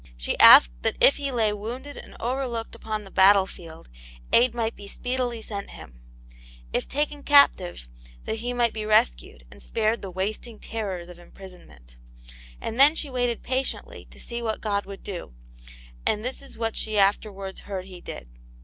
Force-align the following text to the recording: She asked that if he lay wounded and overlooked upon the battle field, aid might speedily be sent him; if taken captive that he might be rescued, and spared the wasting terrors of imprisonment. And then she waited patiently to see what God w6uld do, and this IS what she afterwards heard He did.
She 0.17 0.35
asked 0.39 0.71
that 0.81 0.97
if 0.99 1.17
he 1.17 1.31
lay 1.31 1.53
wounded 1.53 1.95
and 1.95 2.17
overlooked 2.19 2.73
upon 2.73 3.03
the 3.03 3.11
battle 3.11 3.45
field, 3.45 3.87
aid 4.33 4.55
might 4.55 4.73
speedily 4.89 5.37
be 5.37 5.41
sent 5.43 5.69
him; 5.69 5.99
if 6.73 6.87
taken 6.87 7.21
captive 7.21 7.87
that 8.25 8.37
he 8.37 8.51
might 8.51 8.73
be 8.73 8.83
rescued, 8.83 9.43
and 9.51 9.61
spared 9.61 10.01
the 10.01 10.09
wasting 10.09 10.57
terrors 10.57 11.07
of 11.07 11.19
imprisonment. 11.19 11.97
And 12.59 12.79
then 12.79 12.95
she 12.95 13.11
waited 13.11 13.43
patiently 13.43 14.05
to 14.05 14.19
see 14.19 14.41
what 14.41 14.59
God 14.59 14.85
w6uld 14.85 15.03
do, 15.03 15.33
and 16.03 16.25
this 16.25 16.41
IS 16.41 16.57
what 16.57 16.75
she 16.75 16.97
afterwards 16.97 17.59
heard 17.59 17.85
He 17.85 18.01
did. 18.01 18.27